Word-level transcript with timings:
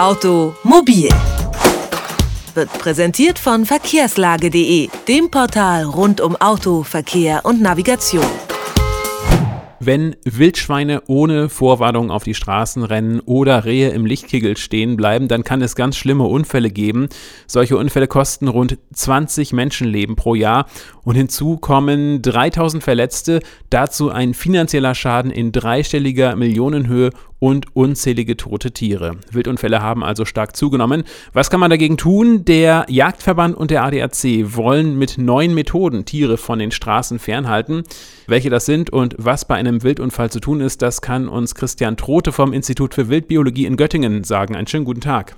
Automobil 0.00 1.10
wird 2.54 2.72
präsentiert 2.78 3.38
von 3.38 3.66
verkehrslage.de, 3.66 4.88
dem 5.06 5.30
Portal 5.30 5.84
rund 5.84 6.22
um 6.22 6.36
Auto, 6.36 6.84
Verkehr 6.84 7.44
und 7.44 7.60
Navigation. 7.60 8.24
Wenn 9.82 10.16
Wildschweine 10.24 11.02
ohne 11.06 11.50
Vorwarnung 11.50 12.10
auf 12.10 12.24
die 12.24 12.34
Straßen 12.34 12.82
rennen 12.82 13.20
oder 13.20 13.64
Rehe 13.66 13.90
im 13.90 14.04
Lichtkegel 14.04 14.56
stehen 14.56 14.96
bleiben, 14.96 15.26
dann 15.26 15.42
kann 15.42 15.62
es 15.62 15.74
ganz 15.74 15.96
schlimme 15.96 16.24
Unfälle 16.24 16.70
geben. 16.70 17.08
Solche 17.46 17.76
Unfälle 17.78 18.06
kosten 18.06 18.48
rund 18.48 18.78
20 18.92 19.54
Menschenleben 19.54 20.16
pro 20.16 20.34
Jahr 20.34 20.66
und 21.02 21.14
hinzu 21.14 21.56
kommen 21.56 22.20
3000 22.22 22.82
Verletzte, 22.82 23.40
dazu 23.68 24.10
ein 24.10 24.32
finanzieller 24.32 24.94
Schaden 24.94 25.30
in 25.30 25.50
dreistelliger 25.50 26.36
Millionenhöhe 26.36 27.10
und 27.40 27.74
unzählige 27.74 28.36
tote 28.36 28.70
Tiere. 28.70 29.16
Wildunfälle 29.32 29.82
haben 29.82 30.04
also 30.04 30.24
stark 30.24 30.56
zugenommen. 30.56 31.02
Was 31.32 31.50
kann 31.50 31.58
man 31.58 31.70
dagegen 31.70 31.96
tun? 31.96 32.44
Der 32.44 32.86
Jagdverband 32.88 33.56
und 33.56 33.72
der 33.72 33.82
ADAC 33.82 34.54
wollen 34.54 34.96
mit 34.96 35.18
neuen 35.18 35.54
Methoden 35.54 36.04
Tiere 36.04 36.36
von 36.36 36.60
den 36.60 36.70
Straßen 36.70 37.18
fernhalten. 37.18 37.82
Welche 38.28 38.50
das 38.50 38.66
sind 38.66 38.90
und 38.90 39.16
was 39.18 39.44
bei 39.44 39.56
einem 39.56 39.82
Wildunfall 39.82 40.30
zu 40.30 40.38
tun 40.38 40.60
ist, 40.60 40.82
das 40.82 41.00
kann 41.00 41.28
uns 41.28 41.56
Christian 41.56 41.96
Trote 41.96 42.30
vom 42.30 42.52
Institut 42.52 42.94
für 42.94 43.08
Wildbiologie 43.08 43.66
in 43.66 43.76
Göttingen 43.76 44.22
sagen. 44.22 44.54
Einen 44.54 44.68
schönen 44.68 44.84
guten 44.84 45.00
Tag. 45.00 45.34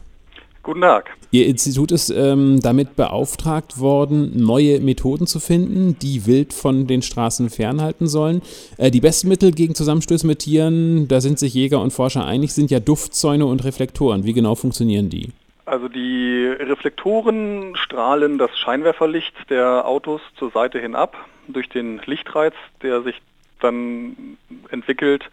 Guten 0.63 0.83
Tag. 0.83 1.17
Ihr 1.33 1.47
Institut 1.47 1.91
ist 1.91 2.11
ähm, 2.11 2.61
damit 2.63 2.95
beauftragt 2.95 3.81
worden, 3.81 4.33
neue 4.37 4.81
Methoden 4.81 5.27
zu 5.27 5.41
finden, 5.41 5.99
die 5.99 6.27
wild 6.27 6.53
von 6.53 6.87
den 6.87 7.03
Straßen 7.03 7.51
fernhalten 7.51 8.07
sollen. 8.07 8.43
Äh, 8.79 8.93
die 8.93 9.01
besten 9.01 9.29
Mittel 9.29 9.51
gegen 9.51 9.75
Zusammenstöße 9.75 10.25
mit 10.25 10.41
Tieren, 10.41 11.09
da 11.09 11.21
sind 11.21 11.41
sich 11.41 11.55
Jäger 11.55 11.81
und 11.81 11.93
Forscher 11.93 12.25
einig, 12.25 12.53
sind 12.53 12.71
ja 12.71 12.79
Duftzäune 12.79 13.45
und 13.45 13.65
Reflektoren. 13.65 14.25
Wie 14.25 14.35
genau 14.35 14.55
funktionieren 14.55 15.09
die? 15.09 15.31
Also 15.65 15.89
die 15.89 16.47
Reflektoren 16.61 17.75
strahlen 17.75 18.39
das 18.39 18.57
Scheinwerferlicht 18.59 19.35
der 19.51 19.87
Autos 19.87 20.21
zur 20.37 20.51
Seite 20.51 20.79
hin 20.79 20.95
ab. 20.95 21.17
Durch 21.49 21.69
den 21.69 22.01
Lichtreiz, 22.05 22.55
der 22.83 23.03
sich 23.03 23.21
dann 23.61 24.37
entwickelt, 24.71 25.25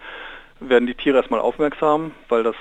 werden 0.60 0.88
die 0.88 0.96
Tiere 0.96 1.18
erstmal 1.18 1.40
aufmerksam, 1.40 2.12
weil 2.28 2.44
das 2.44 2.56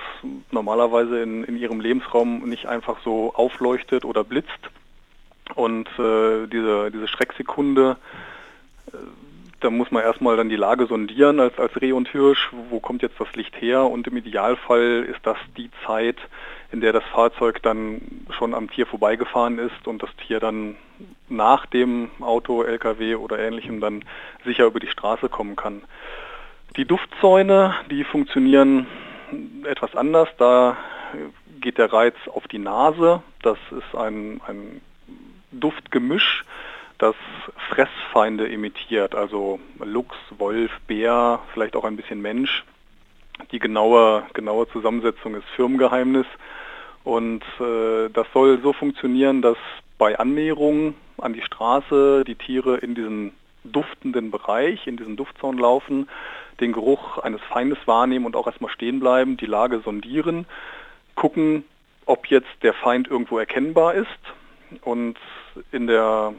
normalerweise 0.50 1.20
in, 1.20 1.44
in 1.44 1.56
ihrem 1.56 1.80
Lebensraum 1.80 2.48
nicht 2.48 2.66
einfach 2.66 2.98
so 3.04 3.34
aufleuchtet 3.34 4.04
oder 4.04 4.24
blitzt. 4.24 4.70
Und 5.54 5.88
äh, 5.98 6.46
diese, 6.46 6.90
diese 6.90 7.08
Schrecksekunde, 7.08 7.96
äh, 8.88 8.96
da 9.60 9.70
muss 9.70 9.90
man 9.90 10.04
erstmal 10.04 10.36
dann 10.36 10.48
die 10.48 10.56
Lage 10.56 10.86
sondieren 10.86 11.40
als, 11.40 11.58
als 11.58 11.80
Reh 11.80 11.92
und 11.92 12.08
Hirsch, 12.08 12.50
wo 12.70 12.78
kommt 12.78 13.02
jetzt 13.02 13.18
das 13.18 13.34
Licht 13.34 13.60
her 13.60 13.84
und 13.84 14.06
im 14.06 14.16
Idealfall 14.16 15.04
ist 15.08 15.20
das 15.24 15.36
die 15.56 15.70
Zeit, 15.84 16.16
in 16.70 16.80
der 16.80 16.92
das 16.92 17.04
Fahrzeug 17.04 17.62
dann 17.62 18.00
schon 18.30 18.54
am 18.54 18.70
Tier 18.70 18.86
vorbeigefahren 18.86 19.58
ist 19.58 19.86
und 19.86 20.02
das 20.02 20.14
Tier 20.26 20.38
dann 20.38 20.76
nach 21.28 21.66
dem 21.66 22.10
Auto, 22.20 22.62
LKW 22.62 23.16
oder 23.16 23.38
ähnlichem 23.38 23.80
dann 23.80 24.04
sicher 24.44 24.66
über 24.66 24.78
die 24.78 24.88
Straße 24.88 25.28
kommen 25.28 25.56
kann. 25.56 25.82
Die 26.76 26.84
Duftzäune, 26.84 27.74
die 27.90 28.04
funktionieren 28.04 28.86
etwas 29.64 29.94
anders. 29.96 30.28
Da 30.38 30.76
geht 31.60 31.78
der 31.78 31.92
Reiz 31.92 32.14
auf 32.26 32.46
die 32.48 32.58
Nase. 32.58 33.22
Das 33.42 33.58
ist 33.70 33.98
ein, 33.98 34.40
ein 34.46 34.80
Duftgemisch, 35.50 36.44
das 36.98 37.14
Fressfeinde 37.70 38.46
imitiert, 38.46 39.14
also 39.14 39.60
Luchs, 39.78 40.16
Wolf, 40.36 40.70
Bär, 40.86 41.40
vielleicht 41.52 41.74
auch 41.76 41.84
ein 41.84 41.96
bisschen 41.96 42.20
Mensch. 42.20 42.64
Die 43.52 43.58
genaue, 43.58 44.24
genaue 44.34 44.68
Zusammensetzung 44.68 45.34
ist 45.36 45.46
Firmengeheimnis. 45.56 46.26
Und 47.04 47.42
äh, 47.60 48.08
das 48.12 48.26
soll 48.34 48.60
so 48.62 48.72
funktionieren, 48.72 49.40
dass 49.40 49.56
bei 49.96 50.18
Annäherung 50.18 50.94
an 51.16 51.32
die 51.32 51.42
Straße 51.42 52.24
die 52.26 52.34
Tiere 52.34 52.76
in 52.76 52.94
diesen 52.94 53.32
duftenden 53.64 54.30
Bereich, 54.30 54.86
in 54.86 54.96
diesen 54.96 55.16
Duftzaun 55.16 55.58
laufen, 55.58 56.08
den 56.60 56.72
Geruch 56.72 57.18
eines 57.18 57.40
Feindes 57.42 57.78
wahrnehmen 57.86 58.26
und 58.26 58.36
auch 58.36 58.46
erstmal 58.46 58.70
stehen 58.70 59.00
bleiben, 59.00 59.36
die 59.36 59.46
Lage 59.46 59.80
sondieren, 59.80 60.46
gucken, 61.14 61.64
ob 62.06 62.26
jetzt 62.26 62.62
der 62.62 62.74
Feind 62.74 63.08
irgendwo 63.08 63.38
erkennbar 63.38 63.94
ist 63.94 64.06
und 64.82 65.16
in 65.72 65.86
der 65.86 66.34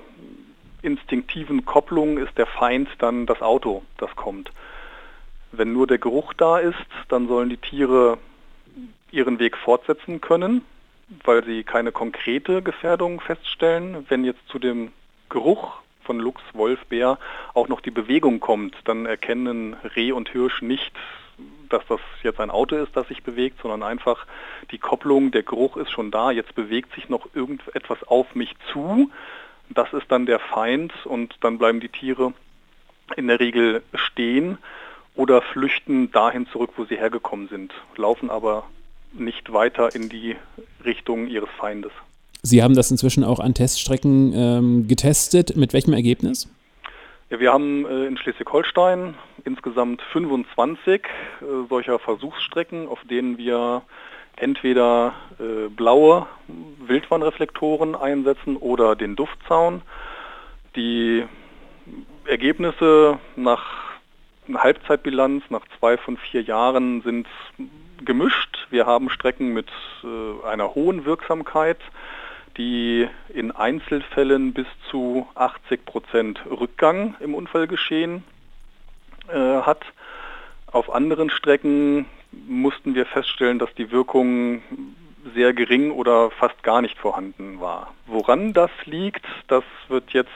instinktiven 0.81 1.65
Kopplung 1.65 2.17
ist 2.17 2.37
der 2.37 2.45
Feind 2.45 2.89
dann 2.99 3.25
das 3.25 3.41
Auto, 3.41 3.83
das 3.97 4.15
kommt. 4.15 4.51
Wenn 5.51 5.73
nur 5.73 5.87
der 5.87 5.97
Geruch 5.97 6.33
da 6.33 6.59
ist, 6.59 6.75
dann 7.09 7.27
sollen 7.27 7.49
die 7.49 7.57
Tiere 7.57 8.17
ihren 9.11 9.39
Weg 9.39 9.57
fortsetzen 9.57 10.21
können, 10.21 10.61
weil 11.23 11.43
sie 11.43 11.63
keine 11.63 11.91
konkrete 11.91 12.61
Gefährdung 12.61 13.19
feststellen. 13.19 14.05
Wenn 14.09 14.23
jetzt 14.23 14.47
zu 14.47 14.59
dem 14.59 14.91
Geruch 15.29 15.73
von 16.09 16.19
Luchs, 16.19 16.41
Wolf, 16.53 16.83
Bär 16.87 17.19
auch 17.53 17.67
noch 17.67 17.81
die 17.81 17.91
Bewegung 17.91 18.39
kommt, 18.39 18.75
dann 18.85 19.05
erkennen 19.05 19.75
Reh 19.95 20.11
und 20.11 20.27
Hirsch 20.29 20.63
nicht, 20.63 20.91
dass 21.69 21.85
das 21.87 21.99
jetzt 22.23 22.39
ein 22.39 22.49
Auto 22.49 22.77
ist, 22.77 22.97
das 22.97 23.07
sich 23.09 23.21
bewegt, 23.21 23.61
sondern 23.61 23.83
einfach 23.83 24.25
die 24.71 24.79
Kopplung, 24.79 25.29
der 25.29 25.43
Geruch 25.43 25.77
ist 25.77 25.91
schon 25.91 26.09
da, 26.09 26.31
jetzt 26.31 26.55
bewegt 26.55 26.95
sich 26.95 27.09
noch 27.09 27.27
irgendetwas 27.35 28.01
auf 28.07 28.33
mich 28.33 28.55
zu. 28.73 29.11
Das 29.69 29.93
ist 29.93 30.11
dann 30.11 30.25
der 30.25 30.39
Feind 30.39 30.91
und 31.05 31.35
dann 31.41 31.59
bleiben 31.59 31.79
die 31.79 31.89
Tiere 31.89 32.33
in 33.15 33.27
der 33.27 33.39
Regel 33.39 33.83
stehen 33.93 34.57
oder 35.13 35.43
flüchten 35.43 36.11
dahin 36.11 36.47
zurück, 36.47 36.71
wo 36.75 36.85
sie 36.85 36.97
hergekommen 36.97 37.49
sind, 37.49 37.71
laufen 37.97 38.31
aber 38.31 38.65
nicht 39.13 39.53
weiter 39.53 39.93
in 39.93 40.09
die 40.09 40.37
Richtung 40.83 41.27
ihres 41.27 41.51
Feindes. 41.59 41.91
Sie 42.41 42.63
haben 42.63 42.75
das 42.75 42.89
inzwischen 42.89 43.23
auch 43.23 43.39
an 43.39 43.53
Teststrecken 43.53 44.33
ähm, 44.33 44.87
getestet. 44.87 45.55
Mit 45.55 45.73
welchem 45.73 45.93
Ergebnis? 45.93 46.49
Ja, 47.29 47.39
wir 47.39 47.51
haben 47.51 47.85
äh, 47.85 48.05
in 48.05 48.17
Schleswig-Holstein 48.17 49.15
insgesamt 49.45 50.01
25 50.13 51.01
äh, 51.01 51.45
solcher 51.69 51.99
Versuchsstrecken, 51.99 52.87
auf 52.87 52.99
denen 53.09 53.37
wir 53.37 53.83
entweder 54.37 55.13
äh, 55.37 55.67
blaue 55.69 56.27
Wildwarnreflektoren 56.87 57.95
einsetzen 57.95 58.55
oder 58.57 58.95
den 58.95 59.15
Duftzaun. 59.15 59.81
Die 60.75 61.25
Ergebnisse 62.25 63.19
nach 63.35 63.63
einer 64.47 64.63
Halbzeitbilanz 64.63 65.43
nach 65.49 65.65
zwei 65.77 65.97
von 65.97 66.17
vier 66.17 66.41
Jahren 66.41 67.01
sind 67.01 67.27
gemischt. 68.03 68.67
Wir 68.69 68.85
haben 68.85 69.09
Strecken 69.09 69.53
mit 69.53 69.67
äh, 70.03 70.47
einer 70.47 70.73
hohen 70.73 71.05
Wirksamkeit, 71.05 71.79
die 72.59 73.07
in 73.29 73.51
Einzelfällen 73.51 74.53
bis 74.53 74.67
zu 74.91 75.27
80 75.33 75.85
Prozent 75.85 76.41
Rückgang 76.45 77.15
im 77.21 77.33
Unfallgeschehen 77.33 78.23
äh, 79.29 79.33
hat. 79.33 79.81
Auf 80.67 80.93
anderen 80.93 81.29
Strecken 81.29 82.05
mussten 82.31 82.95
wir 82.95 83.05
feststellen, 83.05 83.59
dass 83.59 83.73
die 83.75 83.91
Wirkung 83.91 84.61
sehr 85.33 85.53
gering 85.53 85.91
oder 85.91 86.31
fast 86.31 86.61
gar 86.61 86.81
nicht 86.81 86.97
vorhanden 86.97 87.61
war. 87.61 87.93
Woran 88.07 88.51
das 88.53 88.71
liegt, 88.85 89.25
das 89.47 89.63
wird 89.87 90.11
jetzt 90.11 90.29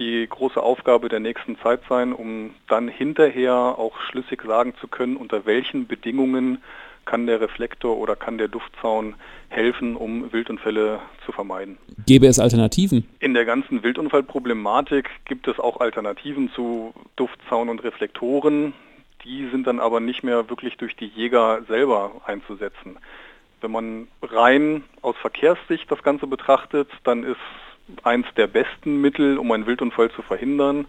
die 0.00 0.26
große 0.28 0.60
Aufgabe 0.60 1.08
der 1.08 1.20
nächsten 1.20 1.58
Zeit 1.58 1.80
sein, 1.88 2.12
um 2.12 2.54
dann 2.66 2.88
hinterher 2.88 3.54
auch 3.54 4.00
schlüssig 4.00 4.42
sagen 4.42 4.74
zu 4.80 4.88
können, 4.88 5.16
unter 5.16 5.46
welchen 5.46 5.86
Bedingungen 5.86 6.62
kann 7.08 7.26
der 7.26 7.40
Reflektor 7.40 7.96
oder 7.96 8.16
kann 8.16 8.36
der 8.36 8.48
Duftzaun 8.48 9.14
helfen, 9.48 9.96
um 9.96 10.30
Wildunfälle 10.30 11.00
zu 11.24 11.32
vermeiden. 11.32 11.78
Gäbe 12.06 12.26
es 12.26 12.38
Alternativen? 12.38 13.08
In 13.18 13.32
der 13.32 13.46
ganzen 13.46 13.82
Wildunfallproblematik 13.82 15.08
gibt 15.24 15.48
es 15.48 15.58
auch 15.58 15.80
Alternativen 15.80 16.50
zu 16.52 16.92
Duftzaun 17.16 17.70
und 17.70 17.82
Reflektoren. 17.82 18.74
Die 19.24 19.48
sind 19.50 19.66
dann 19.66 19.80
aber 19.80 20.00
nicht 20.00 20.22
mehr 20.22 20.50
wirklich 20.50 20.76
durch 20.76 20.96
die 20.96 21.06
Jäger 21.06 21.62
selber 21.66 22.20
einzusetzen. 22.26 22.98
Wenn 23.62 23.70
man 23.70 24.08
rein 24.20 24.84
aus 25.00 25.16
Verkehrssicht 25.16 25.90
das 25.90 26.02
Ganze 26.02 26.26
betrachtet, 26.26 26.88
dann 27.04 27.24
ist 27.24 27.40
eins 28.04 28.26
der 28.36 28.48
besten 28.48 29.00
Mittel, 29.00 29.38
um 29.38 29.50
einen 29.50 29.66
Wildunfall 29.66 30.10
zu 30.10 30.20
verhindern, 30.20 30.86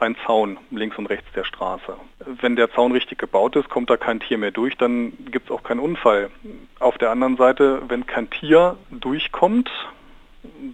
ein 0.00 0.16
Zaun 0.26 0.58
links 0.70 0.98
und 0.98 1.06
rechts 1.06 1.30
der 1.34 1.44
Straße. 1.44 1.96
Wenn 2.40 2.56
der 2.56 2.70
Zaun 2.72 2.92
richtig 2.92 3.18
gebaut 3.18 3.56
ist, 3.56 3.68
kommt 3.68 3.90
da 3.90 3.96
kein 3.96 4.20
Tier 4.20 4.38
mehr 4.38 4.50
durch, 4.50 4.76
dann 4.76 5.12
gibt 5.30 5.46
es 5.46 5.50
auch 5.50 5.62
keinen 5.62 5.80
Unfall. 5.80 6.30
Auf 6.78 6.98
der 6.98 7.10
anderen 7.10 7.36
Seite, 7.36 7.82
wenn 7.88 8.06
kein 8.06 8.30
Tier 8.30 8.76
durchkommt, 8.90 9.70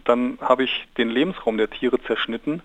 dann 0.05 0.39
habe 0.41 0.65
ich 0.65 0.87
den 0.99 1.11
Lebensraum 1.11 1.57
der 1.57 1.71
Tiere 1.71 2.01
zerschnitten. 2.03 2.63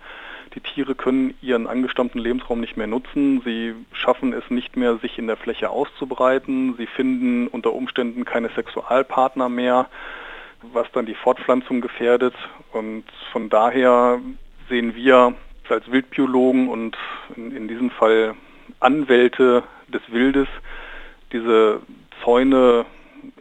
Die 0.56 0.62
Tiere 0.62 0.96
können 0.96 1.36
ihren 1.42 1.68
angestammten 1.68 2.20
Lebensraum 2.20 2.60
nicht 2.60 2.78
mehr 2.78 2.88
nutzen. 2.88 3.42
Sie 3.44 3.76
schaffen 3.94 4.34
es 4.34 4.50
nicht 4.50 4.76
mehr, 4.76 4.98
sich 4.98 5.18
in 5.20 5.28
der 5.28 5.38
Fläche 5.38 5.70
auszubreiten. 5.70 6.76
Sie 6.78 6.88
finden 6.88 7.48
unter 7.48 7.74
Umständen 7.74 8.26
keine 8.26 8.50
Sexualpartner 8.50 9.50
mehr, 9.50 9.88
was 10.62 10.88
dann 10.94 11.06
die 11.06 11.16
Fortpflanzung 11.16 11.82
gefährdet. 11.82 12.34
Und 12.72 13.04
von 13.32 13.50
daher 13.50 14.20
sehen 14.70 14.96
wir 14.96 15.36
als 15.72 15.90
Wildbiologen 15.92 16.70
und 16.70 16.98
in, 17.36 17.56
in 17.56 17.68
diesem 17.68 17.90
Fall 17.90 18.36
Anwälte 18.80 19.64
des 19.94 20.02
Wildes 20.10 20.48
diese 21.32 21.82
Zäune 22.24 22.86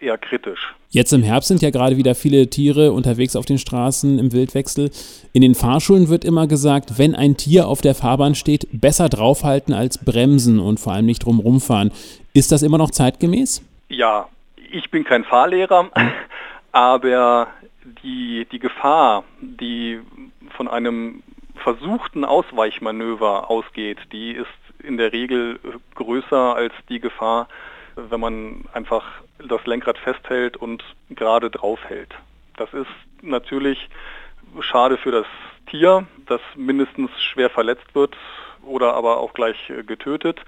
eher 0.00 0.18
kritisch. 0.18 0.74
Jetzt 0.90 1.12
im 1.12 1.22
Herbst 1.22 1.48
sind 1.48 1.62
ja 1.62 1.70
gerade 1.70 1.96
wieder 1.96 2.14
viele 2.14 2.48
Tiere 2.48 2.92
unterwegs 2.92 3.36
auf 3.36 3.44
den 3.44 3.58
Straßen 3.58 4.18
im 4.18 4.32
Wildwechsel. 4.32 4.90
In 5.32 5.42
den 5.42 5.54
Fahrschulen 5.54 6.08
wird 6.08 6.24
immer 6.24 6.46
gesagt, 6.46 6.98
wenn 6.98 7.14
ein 7.14 7.36
Tier 7.36 7.68
auf 7.68 7.80
der 7.80 7.94
Fahrbahn 7.94 8.34
steht, 8.34 8.66
besser 8.72 9.08
draufhalten 9.08 9.74
als 9.74 10.02
bremsen 10.02 10.58
und 10.58 10.80
vor 10.80 10.92
allem 10.92 11.06
nicht 11.06 11.24
drumherum 11.24 11.60
fahren. 11.60 11.90
Ist 12.32 12.52
das 12.52 12.62
immer 12.62 12.78
noch 12.78 12.90
zeitgemäß? 12.90 13.62
Ja, 13.88 14.28
ich 14.70 14.90
bin 14.90 15.04
kein 15.04 15.24
Fahrlehrer, 15.24 15.90
aber 16.72 17.48
die, 18.02 18.46
die 18.50 18.58
Gefahr, 18.58 19.24
die 19.40 20.00
von 20.56 20.68
einem 20.68 21.22
versuchten 21.66 22.24
Ausweichmanöver 22.24 23.50
ausgeht, 23.50 23.98
die 24.12 24.30
ist 24.30 24.46
in 24.78 24.98
der 24.98 25.12
Regel 25.12 25.58
größer 25.96 26.54
als 26.54 26.72
die 26.88 27.00
Gefahr, 27.00 27.48
wenn 27.96 28.20
man 28.20 28.64
einfach 28.72 29.04
das 29.40 29.66
Lenkrad 29.66 29.98
festhält 29.98 30.56
und 30.56 30.84
gerade 31.10 31.50
drauf 31.50 31.80
hält. 31.88 32.14
Das 32.56 32.72
ist 32.72 32.86
natürlich 33.20 33.88
schade 34.60 34.96
für 34.96 35.10
das 35.10 35.26
Tier, 35.68 36.06
das 36.26 36.40
mindestens 36.54 37.10
schwer 37.20 37.50
verletzt 37.50 37.96
wird 37.96 38.16
oder 38.62 38.94
aber 38.94 39.16
auch 39.16 39.34
gleich 39.34 39.58
getötet. 39.88 40.38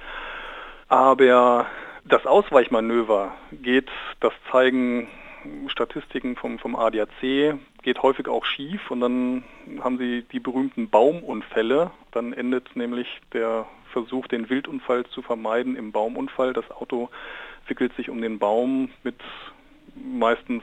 Aber 0.89 1.67
das 2.05 2.27
Ausweichmanöver 2.27 3.35
geht, 3.51 3.89
das 4.21 4.33
zeigen 4.53 5.09
Statistiken 5.67 6.37
vom, 6.37 6.61
vom 6.61 6.77
ADAC, 6.77 7.59
geht 7.89 8.03
häufig 8.03 8.29
auch 8.29 8.45
schief 8.45 8.91
und 8.91 9.01
dann 9.01 9.45
haben 9.81 9.97
sie 9.97 10.23
die 10.31 10.41
berühmten 10.41 10.91
Baumunfälle. 10.91 11.91
Dann 12.13 12.35
endet 12.35 12.77
nämlich 12.77 13.07
der 13.33 13.65
Versuch, 13.95 14.27
den 14.27 14.51
Wildunfall 14.51 15.07
zu 15.07 15.23
vermeiden 15.23 15.75
im 15.75 15.91
Baumunfall. 15.91 16.53
Das 16.53 16.71
Auto 16.71 17.09
wickelt 17.67 17.97
sich 17.97 18.11
um 18.11 18.21
den 18.21 18.39
Baum 18.39 18.91
mit 19.05 19.15
meistens 19.95 20.63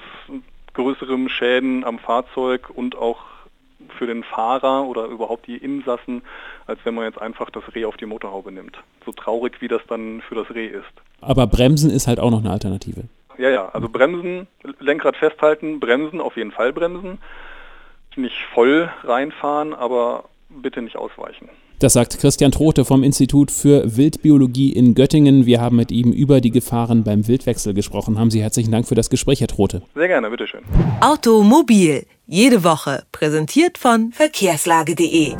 größeren 0.75 1.27
Schäden 1.29 1.83
am 1.83 1.97
Fahrzeug 1.97 2.69
und 2.69 2.95
auch 2.95 3.23
für 3.97 4.05
den 4.05 4.23
Fahrer 4.23 4.85
oder 4.85 5.05
überhaupt 5.05 5.47
die 5.47 5.57
Insassen, 5.57 6.21
als 6.67 6.79
wenn 6.83 6.93
man 6.93 7.05
jetzt 7.05 7.19
einfach 7.19 7.49
das 7.49 7.63
Reh 7.73 7.85
auf 7.85 7.97
die 7.97 8.05
Motorhaube 8.05 8.51
nimmt. 8.51 8.77
So 9.03 9.11
traurig, 9.13 9.61
wie 9.61 9.67
das 9.67 9.81
dann 9.87 10.21
für 10.21 10.35
das 10.35 10.53
Reh 10.53 10.67
ist. 10.67 10.93
Aber 11.21 11.47
Bremsen 11.47 11.89
ist 11.89 12.05
halt 12.05 12.19
auch 12.19 12.29
noch 12.29 12.41
eine 12.41 12.51
Alternative. 12.51 13.05
Ja, 13.37 13.49
ja, 13.49 13.69
also 13.69 13.89
Bremsen, 13.89 14.47
Lenkrad 14.79 15.17
festhalten, 15.17 15.79
bremsen, 15.79 16.21
auf 16.21 16.37
jeden 16.37 16.51
Fall 16.51 16.73
bremsen. 16.73 17.19
Nicht 18.15 18.37
voll 18.53 18.89
reinfahren, 19.03 19.73
aber 19.73 20.25
bitte 20.49 20.81
nicht 20.81 20.95
ausweichen. 20.95 21.49
Das 21.79 21.91
sagt 21.91 22.17
Christian 22.19 22.51
Trote 22.53 22.85
vom 22.85 23.03
Institut 23.03 23.51
für 23.51 23.97
Wildbiologie 23.97 24.71
in 24.71 24.95
Göttingen. 24.95 25.45
Wir 25.45 25.59
haben 25.59 25.75
mit 25.75 25.91
ihm 25.91 26.13
über 26.13 26.39
die 26.39 26.51
Gefahren 26.51 27.03
beim 27.03 27.27
Wildwechsel 27.27 27.73
gesprochen. 27.73 28.17
Haben 28.17 28.31
Sie 28.31 28.41
herzlichen 28.41 28.71
Dank 28.71 28.87
für 28.87 28.95
das 28.95 29.09
Gespräch, 29.09 29.41
Herr 29.41 29.47
Trote. 29.47 29.81
Sehr 29.93 30.07
gerne, 30.07 30.29
bitteschön. 30.29 30.61
Automobil, 31.01 32.05
jede 32.25 32.63
Woche, 32.63 33.03
präsentiert 33.11 33.77
von 33.77 34.13
verkehrslage.de. 34.13 35.35